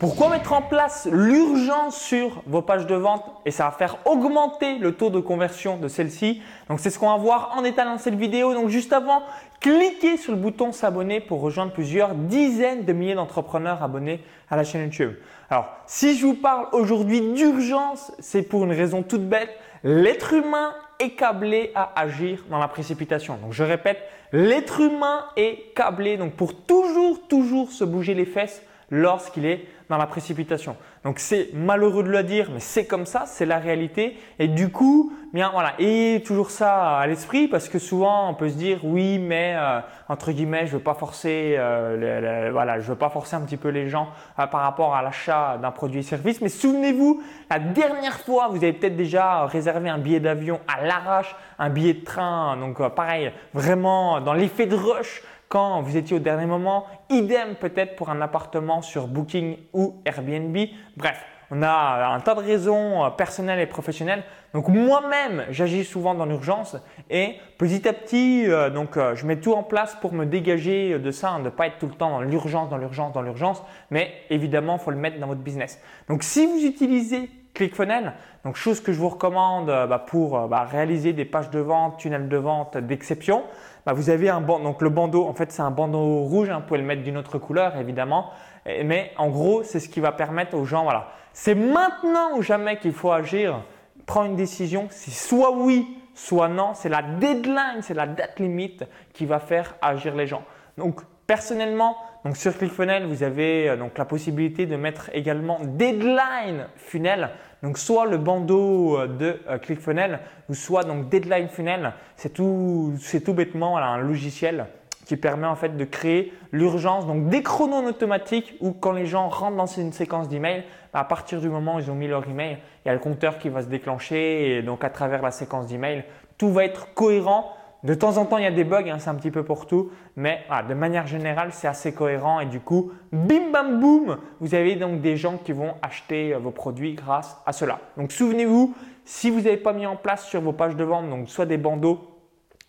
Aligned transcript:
Pourquoi 0.00 0.30
mettre 0.30 0.54
en 0.54 0.62
place 0.62 1.06
l'urgence 1.12 1.94
sur 1.94 2.42
vos 2.46 2.62
pages 2.62 2.86
de 2.86 2.94
vente 2.94 3.22
et 3.44 3.50
ça 3.50 3.64
va 3.64 3.70
faire 3.70 3.98
augmenter 4.06 4.78
le 4.78 4.94
taux 4.94 5.10
de 5.10 5.20
conversion 5.20 5.76
de 5.76 5.88
celle-ci 5.88 6.40
Donc 6.70 6.80
c'est 6.80 6.88
ce 6.88 6.98
qu'on 6.98 7.10
va 7.10 7.18
voir 7.18 7.52
en 7.54 7.60
détail 7.60 7.84
dans 7.84 7.98
cette 7.98 8.14
vidéo. 8.14 8.54
Donc 8.54 8.70
juste 8.70 8.94
avant, 8.94 9.22
cliquez 9.60 10.16
sur 10.16 10.32
le 10.32 10.38
bouton 10.38 10.72
s'abonner 10.72 11.20
pour 11.20 11.42
rejoindre 11.42 11.72
plusieurs 11.72 12.14
dizaines 12.14 12.86
de 12.86 12.94
milliers 12.94 13.14
d'entrepreneurs 13.14 13.82
abonnés 13.82 14.24
à 14.48 14.56
la 14.56 14.64
chaîne 14.64 14.84
YouTube. 14.84 15.16
Alors 15.50 15.68
si 15.84 16.16
je 16.16 16.24
vous 16.24 16.32
parle 16.32 16.68
aujourd'hui 16.72 17.20
d'urgence, 17.20 18.10
c'est 18.20 18.42
pour 18.42 18.64
une 18.64 18.72
raison 18.72 19.02
toute 19.02 19.28
bête. 19.28 19.50
L'être 19.84 20.32
humain 20.32 20.72
est 20.98 21.10
câblé 21.10 21.72
à 21.74 21.92
agir 22.00 22.46
dans 22.48 22.58
la 22.58 22.68
précipitation. 22.68 23.36
Donc 23.36 23.52
je 23.52 23.64
répète, 23.64 23.98
l'être 24.32 24.80
humain 24.80 25.26
est 25.36 25.74
câblé 25.74 26.16
donc 26.16 26.32
pour 26.32 26.54
toujours, 26.54 27.20
toujours 27.28 27.70
se 27.70 27.84
bouger 27.84 28.14
les 28.14 28.24
fesses 28.24 28.62
lorsqu'il 28.90 29.46
est 29.46 29.66
dans 29.88 29.96
la 29.96 30.06
précipitation. 30.06 30.76
Donc 31.04 31.18
c'est 31.18 31.50
malheureux 31.52 32.04
de 32.04 32.08
le 32.08 32.22
dire, 32.22 32.48
mais 32.52 32.60
c'est 32.60 32.86
comme 32.86 33.06
ça, 33.06 33.24
c'est 33.26 33.44
la 33.44 33.58
réalité. 33.58 34.16
Et 34.38 34.46
du 34.46 34.70
coup, 34.70 35.12
bien 35.32 35.50
voilà, 35.52 35.74
ayez 35.80 36.22
toujours 36.22 36.50
ça 36.50 36.98
à 36.98 37.06
l'esprit 37.08 37.48
parce 37.48 37.68
que 37.68 37.80
souvent 37.80 38.30
on 38.30 38.34
peut 38.34 38.48
se 38.50 38.56
dire 38.56 38.84
oui, 38.84 39.18
mais 39.18 39.56
euh, 39.56 39.80
entre 40.08 40.30
guillemets, 40.30 40.66
je 40.66 40.76
veux 40.76 40.82
pas 40.82 40.94
forcer, 40.94 41.56
euh, 41.58 42.50
voilà, 42.52 42.78
je 42.78 42.88
veux 42.88 42.98
pas 42.98 43.10
forcer 43.10 43.34
un 43.34 43.40
petit 43.40 43.56
peu 43.56 43.68
les 43.68 43.88
gens 43.88 44.10
euh, 44.38 44.46
par 44.46 44.60
rapport 44.60 44.94
à 44.94 45.02
l'achat 45.02 45.58
d'un 45.60 45.72
produit 45.72 46.00
et 46.00 46.04
service. 46.04 46.40
Mais 46.40 46.48
souvenez-vous, 46.48 47.20
la 47.50 47.58
dernière 47.58 48.20
fois, 48.20 48.46
vous 48.48 48.58
avez 48.58 48.72
peut-être 48.72 48.96
déjà 48.96 49.46
réservé 49.46 49.88
un 49.88 49.98
billet 49.98 50.20
d'avion 50.20 50.60
à 50.68 50.84
l'arrache, 50.86 51.34
un 51.58 51.68
billet 51.68 51.94
de 51.94 52.04
train, 52.04 52.56
donc 52.56 52.80
pareil, 52.94 53.32
vraiment 53.54 54.20
dans 54.20 54.34
l'effet 54.34 54.66
de 54.66 54.76
rush 54.76 55.22
quand 55.50 55.82
vous 55.82 55.96
étiez 55.98 56.16
au 56.16 56.20
dernier 56.20 56.46
moment. 56.46 56.86
Idem 57.10 57.56
peut-être 57.56 57.96
pour 57.96 58.08
un 58.08 58.22
appartement 58.22 58.80
sur 58.80 59.08
Booking 59.08 59.58
ou 59.74 60.00
Airbnb. 60.06 60.56
Bref, 60.96 61.22
on 61.50 61.62
a 61.62 62.14
un 62.14 62.20
tas 62.20 62.36
de 62.36 62.40
raisons 62.40 63.04
euh, 63.04 63.10
personnelles 63.10 63.58
et 63.58 63.66
professionnelles. 63.66 64.22
Donc 64.54 64.68
moi-même, 64.68 65.44
j'agis 65.50 65.84
souvent 65.84 66.14
dans 66.14 66.24
l'urgence 66.24 66.76
et 67.10 67.34
petit 67.58 67.86
à 67.88 67.92
petit, 67.92 68.44
euh, 68.46 68.70
donc 68.70 68.96
euh, 68.96 69.16
je 69.16 69.26
mets 69.26 69.40
tout 69.40 69.52
en 69.52 69.64
place 69.64 69.96
pour 70.00 70.12
me 70.12 70.24
dégager 70.24 71.00
de 71.00 71.10
ça, 71.10 71.30
hein, 71.30 71.38
de 71.40 71.46
ne 71.46 71.50
pas 71.50 71.66
être 71.66 71.78
tout 71.78 71.86
le 71.86 71.94
temps 71.94 72.10
dans 72.10 72.20
l'urgence, 72.20 72.70
dans 72.70 72.78
l'urgence, 72.78 73.12
dans 73.12 73.22
l'urgence. 73.22 73.60
Mais 73.90 74.12
évidemment, 74.30 74.76
il 74.76 74.84
faut 74.84 74.92
le 74.92 74.96
mettre 74.96 75.18
dans 75.18 75.26
votre 75.26 75.40
business. 75.40 75.80
Donc 76.08 76.22
si 76.22 76.46
vous 76.46 76.64
utilisez 76.64 77.28
ClickFunnels, 77.54 78.12
donc 78.44 78.54
chose 78.54 78.80
que 78.80 78.92
je 78.92 78.98
vous 79.00 79.08
recommande 79.08 79.66
bah, 79.66 80.04
pour 80.06 80.46
bah, 80.46 80.62
réaliser 80.62 81.12
des 81.12 81.24
pages 81.24 81.50
de 81.50 81.58
vente, 81.58 81.98
tunnels 81.98 82.28
de 82.28 82.36
vente 82.36 82.76
d'exception, 82.78 83.42
bah, 83.86 83.92
vous 83.92 84.10
avez 84.10 84.28
un 84.28 84.40
bandeau. 84.40 84.64
Donc 84.64 84.82
le 84.82 84.90
bandeau, 84.90 85.26
en 85.26 85.34
fait, 85.34 85.52
c'est 85.52 85.62
un 85.62 85.70
bandeau 85.70 86.22
rouge. 86.22 86.50
Hein, 86.50 86.58
vous 86.60 86.66
pouvez 86.66 86.80
le 86.80 86.86
mettre 86.86 87.02
d'une 87.02 87.16
autre 87.16 87.38
couleur, 87.38 87.76
évidemment. 87.76 88.30
Mais 88.66 89.12
en 89.16 89.28
gros, 89.28 89.62
c'est 89.62 89.80
ce 89.80 89.88
qui 89.88 90.00
va 90.00 90.12
permettre 90.12 90.54
aux 90.54 90.64
gens, 90.66 90.82
voilà, 90.82 91.08
c'est 91.32 91.54
maintenant 91.54 92.36
ou 92.36 92.42
jamais 92.42 92.78
qu'il 92.78 92.92
faut 92.92 93.10
agir, 93.10 93.62
prendre 94.04 94.26
une 94.26 94.36
décision. 94.36 94.88
C'est 94.90 95.12
soit 95.12 95.52
oui, 95.52 95.96
soit 96.14 96.48
non. 96.48 96.74
C'est 96.74 96.88
la 96.88 97.02
deadline, 97.02 97.80
c'est 97.80 97.94
la 97.94 98.06
date 98.06 98.38
limite 98.38 98.84
qui 99.12 99.24
va 99.26 99.38
faire 99.38 99.76
agir 99.80 100.14
les 100.14 100.26
gens. 100.26 100.42
Donc 100.76 101.00
personnellement, 101.30 101.96
donc 102.24 102.36
sur 102.36 102.58
ClickFunnels, 102.58 103.06
vous 103.06 103.22
avez 103.22 103.68
euh, 103.68 103.76
donc 103.76 103.96
la 103.98 104.04
possibilité 104.04 104.66
de 104.66 104.74
mettre 104.74 105.10
également 105.12 105.60
deadline 105.62 106.66
funnel. 106.74 107.30
Donc 107.62 107.78
soit 107.78 108.04
le 108.04 108.16
bandeau 108.16 108.98
euh, 108.98 109.06
de 109.06 109.40
euh, 109.48 109.58
ClickFunnels 109.58 110.18
ou 110.48 110.54
soit 110.54 110.82
donc 110.82 111.08
deadline 111.08 111.46
funnel. 111.46 111.92
C'est 112.16 112.32
tout, 112.32 112.94
tout 113.24 113.32
bêtement 113.32 113.78
un 113.78 113.98
logiciel 113.98 114.66
qui 115.06 115.16
permet 115.16 115.46
en 115.46 115.54
fait 115.54 115.76
de 115.76 115.84
créer 115.84 116.32
l'urgence, 116.50 117.06
donc 117.06 117.28
des 117.28 117.44
chronos 117.44 117.86
automatiques 117.86 118.56
où 118.58 118.72
quand 118.72 118.90
les 118.90 119.06
gens 119.06 119.28
rentrent 119.28 119.56
dans 119.56 119.66
une 119.66 119.92
séquence 119.92 120.28
d'emails, 120.28 120.64
bah, 120.92 120.98
à 120.98 121.04
partir 121.04 121.40
du 121.40 121.48
moment 121.48 121.76
où 121.76 121.78
ils 121.78 121.92
ont 121.92 121.94
mis 121.94 122.08
leur 122.08 122.28
email, 122.28 122.58
il 122.84 122.88
y 122.88 122.90
a 122.90 122.94
le 122.94 122.98
compteur 122.98 123.38
qui 123.38 123.50
va 123.50 123.62
se 123.62 123.68
déclencher 123.68 124.56
et 124.56 124.62
donc 124.62 124.82
à 124.82 124.90
travers 124.90 125.22
la 125.22 125.30
séquence 125.30 125.68
d'emails, 125.68 126.02
tout 126.38 126.52
va 126.52 126.64
être 126.64 126.92
cohérent 126.92 127.52
de 127.82 127.94
temps 127.94 128.18
en 128.18 128.26
temps, 128.26 128.36
il 128.36 128.44
y 128.44 128.46
a 128.46 128.50
des 128.50 128.64
bugs, 128.64 128.88
hein, 128.88 128.98
c'est 128.98 129.08
un 129.08 129.14
petit 129.14 129.30
peu 129.30 129.42
pour 129.42 129.66
tout, 129.66 129.90
mais 130.16 130.44
de 130.68 130.74
manière 130.74 131.06
générale, 131.06 131.50
c'est 131.52 131.68
assez 131.68 131.94
cohérent 131.94 132.40
et 132.40 132.46
du 132.46 132.60
coup, 132.60 132.92
bim 133.12 133.50
bam 133.52 133.80
boum, 133.80 134.18
vous 134.40 134.54
avez 134.54 134.76
donc 134.76 135.00
des 135.00 135.16
gens 135.16 135.38
qui 135.38 135.52
vont 135.52 135.74
acheter 135.80 136.34
euh, 136.34 136.38
vos 136.38 136.50
produits 136.50 136.94
grâce 136.94 137.38
à 137.46 137.52
cela. 137.52 137.80
Donc 137.96 138.12
souvenez-vous, 138.12 138.74
si 139.04 139.30
vous 139.30 139.40
n'avez 139.40 139.56
pas 139.56 139.72
mis 139.72 139.86
en 139.86 139.96
place 139.96 140.26
sur 140.26 140.42
vos 140.42 140.52
pages 140.52 140.76
de 140.76 140.84
vente, 140.84 141.08
donc 141.08 141.28
soit 141.28 141.46
des 141.46 141.56
bandeaux, 141.56 142.00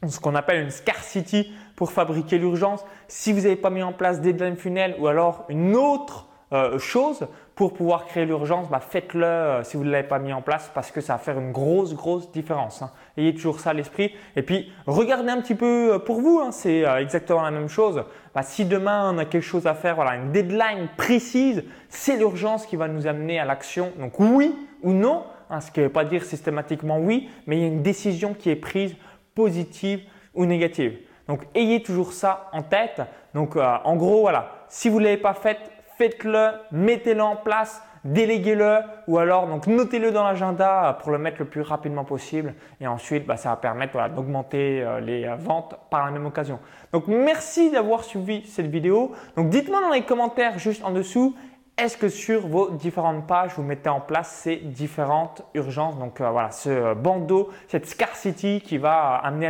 ce 0.08 0.20
qu'on 0.20 0.34
appelle 0.34 0.64
une 0.64 0.72
scarcity 0.72 1.52
pour 1.76 1.92
fabriquer 1.92 2.38
l'urgence, 2.38 2.86
si 3.08 3.34
vous 3.34 3.42
n'avez 3.42 3.58
pas 3.58 3.70
mis 3.70 3.84
en 3.84 3.92
place 3.92 4.22
des 4.22 4.34
deadline 4.34 4.56
funnel 4.56 4.96
ou 4.98 5.08
alors 5.08 5.46
une 5.50 5.76
autre 5.76 6.28
euh, 6.54 6.78
chose 6.80 7.28
pour 7.56 7.74
pouvoir 7.74 8.06
créer 8.06 8.26
l'urgence, 8.26 8.68
bah, 8.68 8.82
faites-le 8.82 9.24
euh, 9.24 9.64
si 9.64 9.78
vous 9.78 9.86
ne 9.86 9.90
l'avez 9.90 10.08
pas 10.08 10.20
mis 10.20 10.34
en 10.34 10.42
place 10.42 10.70
parce 10.74 10.92
que 10.92 11.00
ça 11.00 11.14
va 11.14 11.20
faire 11.20 11.40
une 11.40 11.54
grosse, 11.54 11.96
grosse 11.96 12.30
différence. 12.30 12.82
Hein. 12.82 12.92
Ayez 13.16 13.34
toujours 13.34 13.62
ça 13.62 13.70
à 13.70 13.74
l'esprit. 13.74 14.14
Et 14.36 14.42
puis, 14.42 14.70
regardez 14.86 15.30
un 15.30 15.40
petit 15.40 15.56
peu 15.56 15.94
euh, 15.94 16.00
pour 16.00 16.20
vous, 16.20 16.42
hein, 16.44 16.52
c'est 16.52 16.82
exactement 17.00 17.42
la 17.42 17.52
même 17.52 17.70
chose. 17.70 18.04
Bah, 18.36 18.44
si 18.44 18.66
demain 18.66 19.14
on 19.14 19.18
a 19.18 19.24
quelque 19.24 19.46
chose 19.46 19.66
à 19.66 19.74
faire, 19.74 19.96
voilà, 19.96 20.16
une 20.16 20.34
deadline 20.34 20.90
précise, 20.98 21.64
c'est 21.88 22.18
l'urgence 22.18 22.66
qui 22.66 22.76
va 22.76 22.90
nous 22.90 23.08
amener 23.08 23.40
à 23.40 23.46
l'action. 23.46 23.94
Donc 23.98 24.20
oui 24.20 24.54
ou 24.84 24.92
non, 24.92 25.24
hein, 25.50 25.62
ce 25.62 25.72
qui 25.72 25.80
ne 25.80 25.86
veut 25.86 25.92
pas 25.92 26.04
dire 26.04 26.26
systématiquement 26.26 27.00
oui, 27.00 27.30
mais 27.48 27.56
il 27.56 27.62
y 27.62 27.64
a 27.64 27.68
une 27.68 27.82
décision 27.82 28.34
qui 28.34 28.50
est 28.50 28.58
prise 28.58 28.98
positive 29.36 30.02
ou 30.34 30.46
négative. 30.46 30.98
Donc 31.30 31.48
ayez 31.56 31.82
toujours 31.82 32.12
ça 32.12 32.50
en 32.52 32.62
tête. 32.62 33.02
Donc 33.34 33.56
en 33.56 33.96
gros, 33.96 34.20
voilà, 34.20 34.66
si 34.68 34.90
vous 34.90 35.00
ne 35.00 35.06
l'avez 35.06 35.16
pas 35.16 35.34
fait, 35.34 35.58
faites-le, 36.02 36.48
mettez-le 36.72 37.22
en 37.22 37.36
place, 37.36 37.84
déléguez-le 38.06 38.80
ou 39.06 39.20
alors 39.20 39.46
donc 39.46 39.68
notez-le 39.68 40.12
dans 40.12 40.24
l'agenda 40.24 40.98
pour 41.00 41.12
le 41.12 41.20
mettre 41.20 41.38
le 41.38 41.46
plus 41.46 41.62
rapidement 41.62 42.04
possible 42.06 42.56
et 42.80 42.88
ensuite 42.88 43.28
bah, 43.28 43.38
ça 43.38 43.50
va 43.50 43.56
permettre 43.58 44.10
d'augmenter 44.10 44.82
euh, 44.82 45.00
les 45.00 45.26
euh, 45.26 45.36
ventes 45.36 45.76
par 45.92 46.04
la 46.04 46.10
même 46.10 46.26
occasion. 46.26 46.58
Donc 46.92 47.06
merci 47.06 47.70
d'avoir 47.70 48.04
suivi 48.04 48.44
cette 48.48 48.66
vidéo. 48.66 49.12
Donc 49.36 49.50
dites-moi 49.50 49.80
dans 49.80 49.92
les 49.92 50.02
commentaires 50.02 50.58
juste 50.58 50.84
en 50.84 50.90
dessous 50.90 51.36
est-ce 51.82 51.98
que 51.98 52.10
sur 52.10 52.48
vos 52.48 52.70
différentes 52.70 53.26
pages, 53.26 53.54
vous 53.56 53.64
mettez 53.64 53.90
en 53.90 54.02
place 54.02 54.30
ces 54.44 54.58
différentes 54.58 55.44
urgences? 55.56 55.98
Donc 55.98 56.22
euh, 56.22 56.30
voilà, 56.30 56.52
ce 56.52 56.94
bandeau, 56.94 57.50
cette 57.68 57.88
scarcity 57.88 58.62
qui 58.62 58.78
va 58.78 59.16
amener 59.16 59.50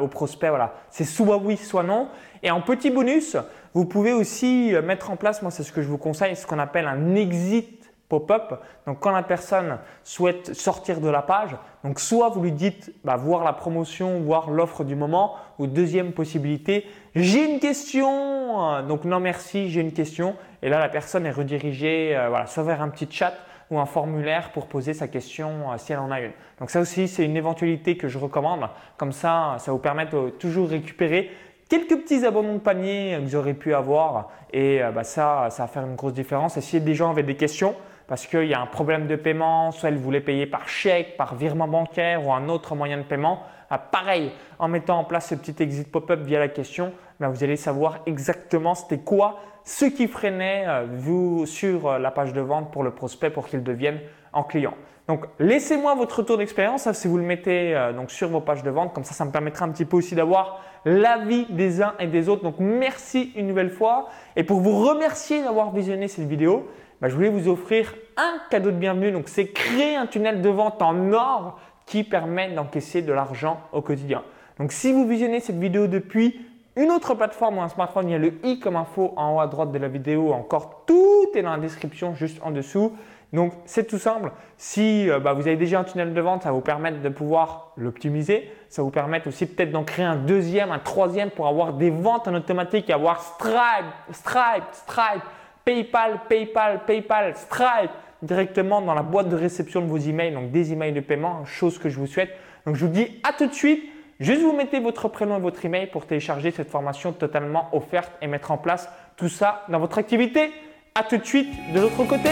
au 0.00 0.08
prospect, 0.08 0.50
c'est 0.90 1.04
soit 1.04 1.36
oui, 1.36 1.56
soit 1.56 1.82
non. 1.82 2.08
Et 2.42 2.50
en 2.50 2.62
petit 2.62 2.90
bonus, 2.90 3.36
vous 3.74 3.84
pouvez 3.84 4.12
aussi 4.12 4.74
euh, 4.74 4.80
mettre 4.80 5.10
en 5.10 5.16
place, 5.16 5.42
moi 5.42 5.50
c'est 5.50 5.62
ce 5.62 5.72
que 5.72 5.82
je 5.82 5.88
vous 5.88 5.98
conseille, 5.98 6.36
ce 6.36 6.46
qu'on 6.46 6.58
appelle 6.58 6.86
un 6.86 7.14
exit 7.14 7.77
pop-up. 8.08 8.60
Donc 8.86 9.00
quand 9.00 9.10
la 9.10 9.22
personne 9.22 9.78
souhaite 10.02 10.54
sortir 10.54 11.00
de 11.00 11.08
la 11.08 11.22
page, 11.22 11.56
donc 11.84 12.00
soit 12.00 12.30
vous 12.30 12.42
lui 12.42 12.52
dites 12.52 12.92
bah, 13.04 13.16
voir 13.16 13.44
la 13.44 13.52
promotion, 13.52 14.20
voir 14.20 14.50
l'offre 14.50 14.84
du 14.84 14.94
moment, 14.94 15.34
ou 15.58 15.66
deuxième 15.66 16.12
possibilité, 16.12 16.86
j'ai 17.14 17.44
une 17.50 17.60
question, 17.60 18.72
euh, 18.72 18.82
donc 18.82 19.04
non 19.04 19.20
merci, 19.20 19.68
j'ai 19.68 19.80
une 19.80 19.92
question, 19.92 20.36
et 20.62 20.68
là 20.68 20.78
la 20.78 20.88
personne 20.88 21.26
est 21.26 21.30
redirigée 21.30 22.16
euh, 22.16 22.28
voilà, 22.28 22.46
soit 22.46 22.62
vers 22.62 22.82
un 22.82 22.88
petit 22.88 23.08
chat 23.10 23.34
ou 23.70 23.78
un 23.78 23.86
formulaire 23.86 24.50
pour 24.52 24.66
poser 24.66 24.94
sa 24.94 25.08
question 25.08 25.76
si 25.76 25.92
elle 25.92 25.98
en 25.98 26.10
a 26.10 26.20
une. 26.20 26.32
Donc 26.58 26.70
ça 26.70 26.80
aussi 26.80 27.06
c'est 27.06 27.24
une 27.24 27.36
éventualité 27.36 27.98
que 27.98 28.08
je 28.08 28.16
recommande, 28.16 28.68
comme 28.96 29.12
ça 29.12 29.56
ça 29.58 29.72
vous 29.72 29.78
permet 29.78 30.06
de 30.06 30.30
toujours 30.30 30.70
récupérer 30.70 31.30
quelques 31.68 31.96
petits 31.96 32.24
abonnements 32.24 32.54
de 32.54 32.58
panier 32.60 33.16
que 33.18 33.24
vous 33.24 33.36
aurez 33.36 33.54
pu 33.54 33.74
avoir 33.74 34.30
et 34.52 34.82
euh, 34.82 34.90
bah, 34.90 35.04
ça, 35.04 35.48
ça 35.50 35.64
va 35.64 35.68
faire 35.68 35.84
une 35.84 35.96
grosse 35.96 36.14
différence. 36.14 36.56
Et 36.56 36.60
si 36.60 36.80
des 36.80 36.94
gens 36.94 37.10
avaient 37.10 37.22
des 37.22 37.36
questions, 37.36 37.74
parce 38.08 38.26
qu'il 38.26 38.46
y 38.46 38.54
a 38.54 38.60
un 38.60 38.66
problème 38.66 39.06
de 39.06 39.16
paiement, 39.16 39.70
soit 39.70 39.90
ils 39.90 39.98
voulaient 39.98 40.20
payer 40.20 40.46
par 40.46 40.68
chèque, 40.68 41.16
par 41.16 41.34
virement 41.34 41.68
bancaire 41.68 42.26
ou 42.26 42.32
un 42.32 42.48
autre 42.48 42.74
moyen 42.74 42.96
de 42.98 43.02
paiement, 43.02 43.42
ah, 43.70 43.78
pareil, 43.78 44.32
en 44.58 44.66
mettant 44.66 44.98
en 44.98 45.04
place 45.04 45.28
ce 45.28 45.34
petit 45.34 45.62
exit 45.62 45.92
pop-up 45.92 46.20
via 46.20 46.38
la 46.38 46.48
question, 46.48 46.92
bah, 47.20 47.28
vous 47.28 47.44
allez 47.44 47.56
savoir 47.56 47.98
exactement 48.06 48.74
c'était 48.74 48.98
quoi 48.98 49.40
ce 49.64 49.84
qui 49.84 50.08
freinait 50.08 50.64
euh, 50.66 50.86
vous 50.90 51.44
sur 51.44 51.86
euh, 51.86 51.98
la 51.98 52.10
page 52.10 52.32
de 52.32 52.40
vente 52.40 52.72
pour 52.72 52.82
le 52.82 52.92
prospect 52.92 53.28
pour 53.28 53.46
qu'il 53.46 53.62
devienne 53.62 54.00
en 54.32 54.42
client. 54.42 54.72
Donc, 55.06 55.26
laissez-moi 55.38 55.94
votre 55.94 56.20
retour 56.20 56.38
d'expérience 56.38 56.86
hein, 56.86 56.94
si 56.94 57.08
vous 57.08 57.18
le 57.18 57.24
mettez 57.24 57.74
euh, 57.76 57.92
sur 58.08 58.30
vos 58.30 58.40
pages 58.40 58.62
de 58.62 58.70
vente. 58.70 58.94
Comme 58.94 59.04
ça, 59.04 59.12
ça 59.12 59.26
me 59.26 59.30
permettra 59.30 59.66
un 59.66 59.70
petit 59.70 59.84
peu 59.84 59.98
aussi 59.98 60.14
d'avoir 60.14 60.60
l'avis 60.86 61.44
des 61.50 61.82
uns 61.82 61.94
et 61.98 62.06
des 62.06 62.30
autres. 62.30 62.42
Donc, 62.42 62.56
merci 62.58 63.32
une 63.36 63.48
nouvelle 63.48 63.70
fois. 63.70 64.08
Et 64.36 64.44
pour 64.44 64.60
vous 64.60 64.82
remercier 64.86 65.42
d'avoir 65.42 65.72
visionné 65.72 66.08
cette 66.08 66.26
vidéo, 66.26 66.66
bah, 67.00 67.08
je 67.08 67.14
voulais 67.14 67.28
vous 67.28 67.48
offrir 67.48 67.94
un 68.16 68.40
cadeau 68.50 68.70
de 68.70 68.76
bienvenue. 68.76 69.12
Donc, 69.12 69.28
c'est 69.28 69.48
créer 69.48 69.96
un 69.96 70.06
tunnel 70.06 70.42
de 70.42 70.48
vente 70.48 70.82
en 70.82 71.12
or 71.12 71.60
qui 71.86 72.04
permet 72.04 72.50
d'encaisser 72.50 73.02
de 73.02 73.12
l'argent 73.12 73.60
au 73.72 73.82
quotidien. 73.82 74.22
Donc, 74.58 74.72
si 74.72 74.92
vous 74.92 75.06
visionnez 75.06 75.40
cette 75.40 75.58
vidéo 75.58 75.86
depuis 75.86 76.40
une 76.76 76.90
autre 76.90 77.14
plateforme 77.14 77.58
ou 77.58 77.60
un 77.60 77.68
smartphone, 77.68 78.08
il 78.08 78.12
y 78.12 78.14
a 78.14 78.18
le 78.18 78.34
i 78.44 78.60
comme 78.60 78.76
info 78.76 79.12
en 79.16 79.36
haut 79.36 79.40
à 79.40 79.46
droite 79.46 79.72
de 79.72 79.78
la 79.78 79.88
vidéo. 79.88 80.32
Encore 80.32 80.84
tout 80.86 81.28
est 81.34 81.42
dans 81.42 81.52
la 81.52 81.58
description 81.58 82.14
juste 82.14 82.40
en 82.42 82.50
dessous. 82.50 82.92
Donc, 83.32 83.52
c'est 83.66 83.86
tout 83.86 83.98
simple. 83.98 84.32
Si 84.56 85.08
euh, 85.08 85.20
bah, 85.20 85.34
vous 85.34 85.42
avez 85.42 85.56
déjà 85.56 85.80
un 85.80 85.84
tunnel 85.84 86.14
de 86.14 86.20
vente, 86.20 86.44
ça 86.44 86.52
vous 86.52 86.60
permettre 86.60 87.00
de 87.00 87.08
pouvoir 87.08 87.72
l'optimiser. 87.76 88.50
Ça 88.70 88.82
vous 88.82 88.90
permettre 88.90 89.28
aussi 89.28 89.46
peut-être 89.46 89.70
d'en 89.70 89.84
créer 89.84 90.04
un 90.04 90.16
deuxième, 90.16 90.72
un 90.72 90.78
troisième 90.78 91.30
pour 91.30 91.46
avoir 91.46 91.74
des 91.74 91.90
ventes 91.90 92.26
en 92.26 92.34
automatique 92.34 92.88
et 92.88 92.92
avoir 92.92 93.20
Stripe, 93.20 93.86
Stripe, 94.12 94.64
Stripe, 94.72 95.22
PayPal, 95.68 96.20
PayPal, 96.30 96.80
PayPal, 96.86 97.36
Stripe 97.36 97.90
directement 98.22 98.80
dans 98.80 98.94
la 98.94 99.02
boîte 99.02 99.28
de 99.28 99.36
réception 99.36 99.82
de 99.82 99.86
vos 99.86 99.98
emails, 99.98 100.32
donc 100.32 100.50
des 100.50 100.72
emails 100.72 100.94
de 100.94 101.00
paiement, 101.00 101.44
chose 101.44 101.78
que 101.78 101.90
je 101.90 101.98
vous 101.98 102.06
souhaite. 102.06 102.30
Donc 102.64 102.74
je 102.76 102.86
vous 102.86 102.90
dis 102.90 103.20
à 103.22 103.34
tout 103.34 103.46
de 103.46 103.52
suite. 103.52 103.82
Juste 104.18 104.40
vous 104.40 104.54
mettez 104.54 104.80
votre 104.80 105.08
prénom 105.08 105.36
et 105.36 105.40
votre 105.40 105.62
email 105.66 105.88
pour 105.88 106.06
télécharger 106.06 106.52
cette 106.52 106.70
formation 106.70 107.12
totalement 107.12 107.68
offerte 107.72 108.12
et 108.22 108.28
mettre 108.28 108.50
en 108.50 108.56
place 108.56 108.88
tout 109.18 109.28
ça 109.28 109.66
dans 109.68 109.78
votre 109.78 109.98
activité. 109.98 110.52
À 110.94 111.02
tout 111.02 111.18
de 111.18 111.24
suite 111.24 111.50
de 111.74 111.80
l'autre 111.80 112.02
côté. 112.04 112.30